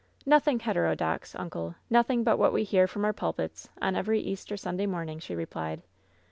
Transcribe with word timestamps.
"Nothing 0.25 0.59
heterodox, 0.59 1.35
uncle. 1.35 1.75
Nothing 1.87 2.23
but 2.23 2.39
what 2.39 2.51
we 2.53 2.63
hear 2.63 2.87
from 2.87 3.05
our 3.05 3.13
pulpits 3.13 3.69
on 3.83 3.95
every 3.95 4.19
Easter 4.19 4.57
Sunday 4.57 4.87
morn 4.87 5.09
ing," 5.09 5.19
she 5.19 5.35
replied. 5.35 5.83